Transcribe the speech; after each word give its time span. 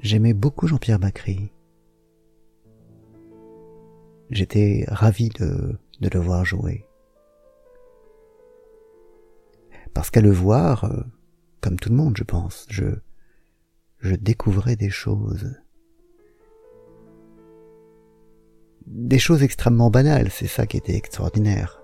j'aimais 0.00 0.34
beaucoup 0.34 0.66
Jean-Pierre 0.66 0.98
Bacry. 0.98 1.50
J'étais 4.30 4.84
ravi 4.88 5.28
de, 5.28 5.78
de 6.00 6.08
le 6.08 6.20
voir 6.20 6.44
jouer. 6.44 6.86
Parce 9.92 10.10
qu'à 10.10 10.20
le 10.20 10.32
voir, 10.32 10.84
euh, 10.84 11.02
comme 11.60 11.78
tout 11.78 11.90
le 11.90 11.96
monde, 11.96 12.16
je 12.16 12.24
pense, 12.24 12.66
je, 12.68 12.86
je 14.00 14.14
découvrais 14.14 14.76
des 14.76 14.90
choses. 14.90 15.54
Des 18.86 19.18
choses 19.18 19.42
extrêmement 19.42 19.90
banales, 19.90 20.30
c'est 20.30 20.46
ça 20.46 20.66
qui 20.66 20.76
était 20.76 20.96
extraordinaire. 20.96 21.80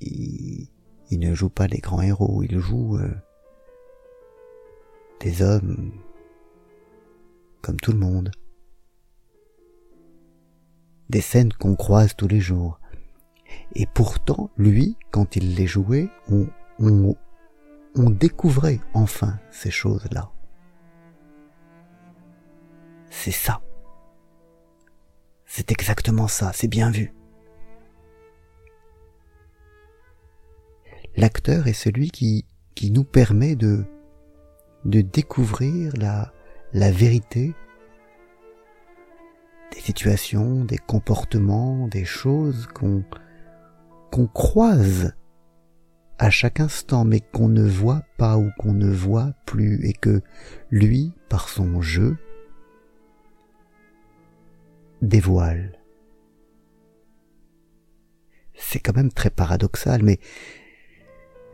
Il, 0.00 0.68
il 1.10 1.20
ne 1.20 1.34
joue 1.34 1.48
pas 1.48 1.66
les 1.66 1.78
grands 1.78 2.02
héros, 2.02 2.42
il 2.42 2.58
joue 2.58 2.98
euh, 2.98 3.14
des 5.20 5.42
hommes 5.42 5.92
comme 7.62 7.80
tout 7.80 7.90
le 7.90 7.98
monde. 7.98 8.30
Des 11.10 11.20
scènes 11.20 11.52
qu'on 11.52 11.74
croise 11.74 12.14
tous 12.16 12.28
les 12.28 12.40
jours. 12.40 12.78
Et 13.74 13.86
pourtant, 13.86 14.50
lui, 14.56 14.96
quand 15.10 15.34
il 15.34 15.56
les 15.56 15.66
jouait, 15.66 16.08
on, 16.28 16.46
découvrait 17.96 18.80
enfin 18.94 19.38
ces 19.50 19.70
choses-là. 19.70 20.30
C'est 23.10 23.32
ça. 23.32 23.62
C'est 25.44 25.72
exactement 25.72 26.28
ça, 26.28 26.52
c'est 26.52 26.68
bien 26.68 26.90
vu. 26.90 27.12
L'acteur 31.16 31.66
est 31.66 31.72
celui 31.72 32.10
qui, 32.10 32.44
qui 32.74 32.90
nous 32.90 33.04
permet 33.04 33.56
de, 33.56 33.86
de 34.86 35.00
découvrir 35.00 35.92
la, 35.96 36.32
la 36.72 36.90
vérité 36.90 37.54
des 39.72 39.80
situations, 39.80 40.64
des 40.64 40.78
comportements, 40.78 41.88
des 41.88 42.04
choses 42.04 42.66
qu'on 42.68 43.04
qu'on 44.12 44.28
croise 44.28 45.14
à 46.18 46.30
chaque 46.30 46.60
instant, 46.60 47.04
mais 47.04 47.20
qu'on 47.20 47.48
ne 47.48 47.66
voit 47.66 48.02
pas 48.16 48.38
ou 48.38 48.50
qu'on 48.58 48.72
ne 48.72 48.90
voit 48.90 49.32
plus, 49.44 49.84
et 49.84 49.92
que 49.92 50.22
lui, 50.70 51.12
par 51.28 51.48
son 51.48 51.82
jeu, 51.82 52.16
dévoile. 55.02 55.78
C'est 58.54 58.78
quand 58.78 58.96
même 58.96 59.12
très 59.12 59.28
paradoxal, 59.28 60.02
mais 60.02 60.18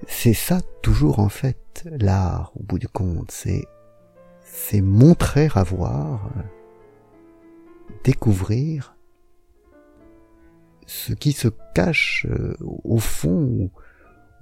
c'est 0.07 0.35
ça 0.35 0.61
toujours 0.83 1.19
en 1.19 1.29
fait 1.29 1.85
l'art 1.85 2.53
au 2.57 2.63
bout 2.63 2.79
du 2.79 2.89
compte, 2.89 3.31
c'est 3.31 3.65
c'est 4.45 4.83
montrer 4.83 5.49
à 5.55 5.63
voir, 5.63 6.31
découvrir 8.05 8.97
ce 10.87 11.15
qui 11.15 11.33
se 11.33 11.49
cache 11.75 12.27
euh, 12.29 12.55
au 12.61 12.99
fond 12.99 13.71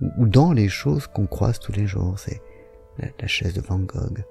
ou, 0.01 0.27
dans 0.27 0.53
les 0.53 0.69
choses 0.69 1.07
qu'on 1.07 1.27
croise 1.27 1.61
tous 1.61 1.73
les 1.73 1.87
jours. 1.87 2.19
C'est 2.19 2.43
la, 2.99 3.27
chaise 3.29 3.55
de 3.55 3.61
Van 3.61 3.79
Gogh. 3.79 4.25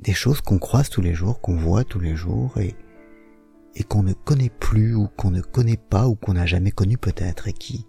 Des 0.00 0.12
choses 0.12 0.40
qu'on 0.40 0.58
croise 0.58 0.90
tous 0.90 1.02
les 1.02 1.14
jours, 1.14 1.40
qu'on 1.40 1.56
voit 1.56 1.84
tous 1.84 2.00
les 2.00 2.16
jours 2.16 2.58
et, 2.58 2.74
et 3.74 3.84
qu'on 3.84 4.02
ne 4.02 4.12
connaît 4.12 4.50
plus 4.50 4.94
ou 4.94 5.08
qu'on 5.08 5.30
ne 5.30 5.40
connaît 5.40 5.78
pas 5.78 6.08
ou 6.08 6.16
qu'on 6.16 6.34
n'a 6.34 6.46
jamais 6.46 6.72
connu 6.72 6.98
peut-être 6.98 7.48
et 7.48 7.52
qui, 7.52 7.86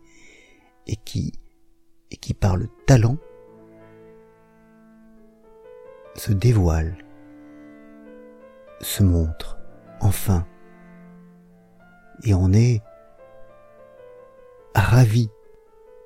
et 0.88 0.96
qui, 0.96 1.34
et 2.12 2.18
qui 2.18 2.34
par 2.34 2.58
le 2.58 2.70
talent 2.86 3.18
se 6.16 6.34
dévoile, 6.34 6.98
se 8.82 9.04
montre, 9.04 9.58
enfin. 10.02 10.46
Et 12.24 12.34
on 12.34 12.52
est 12.52 12.82
ravi 14.74 15.30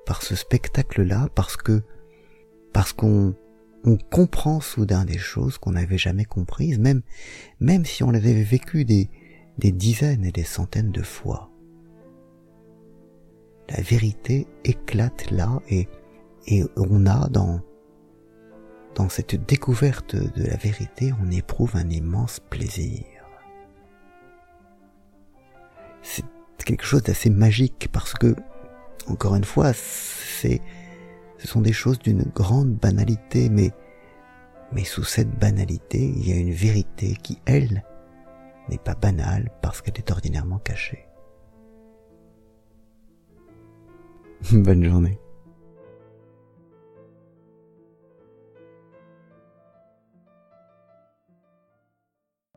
par 0.04 0.22
ce 0.22 0.34
spectacle-là 0.34 1.28
parce 1.34 1.56
que, 1.56 1.82
parce 2.72 2.92
qu'on, 2.92 3.34
on 3.84 3.96
comprend 3.96 4.60
soudain 4.60 5.04
des 5.04 5.18
choses 5.18 5.58
qu'on 5.58 5.72
n'avait 5.72 5.98
jamais 5.98 6.24
comprises, 6.24 6.78
même, 6.78 7.02
même 7.60 7.84
si 7.84 8.02
on 8.02 8.10
les 8.10 8.18
avait 8.18 8.42
vécues 8.42 8.84
des, 8.84 9.08
des 9.58 9.72
dizaines 9.72 10.24
et 10.24 10.32
des 10.32 10.44
centaines 10.44 10.92
de 10.92 11.02
fois 11.02 11.51
la 13.76 13.82
vérité 13.82 14.46
éclate 14.64 15.30
là 15.30 15.60
et, 15.68 15.88
et 16.46 16.64
on 16.76 17.06
a 17.06 17.28
dans, 17.28 17.60
dans 18.94 19.08
cette 19.08 19.34
découverte 19.46 20.16
de 20.16 20.44
la 20.44 20.56
vérité, 20.56 21.12
on 21.22 21.30
éprouve 21.30 21.76
un 21.76 21.88
immense 21.88 22.40
plaisir. 22.50 23.04
C'est 26.02 26.24
quelque 26.64 26.84
chose 26.84 27.02
d'assez 27.02 27.30
magique 27.30 27.88
parce 27.92 28.12
que, 28.14 28.36
encore 29.08 29.34
une 29.34 29.44
fois, 29.44 29.72
c'est, 29.72 30.60
ce 31.38 31.48
sont 31.48 31.60
des 31.60 31.72
choses 31.72 31.98
d'une 31.98 32.22
grande 32.22 32.74
banalité, 32.74 33.48
mais, 33.48 33.72
mais 34.72 34.84
sous 34.84 35.04
cette 35.04 35.38
banalité, 35.38 35.98
il 35.98 36.28
y 36.28 36.32
a 36.32 36.36
une 36.36 36.52
vérité 36.52 37.16
qui, 37.22 37.40
elle, 37.46 37.84
n'est 38.68 38.78
pas 38.78 38.94
banale 38.94 39.50
parce 39.60 39.80
qu'elle 39.80 39.96
est 39.96 40.10
ordinairement 40.10 40.58
cachée. 40.58 41.08
Bonne 44.50 44.84
journée. 44.84 45.18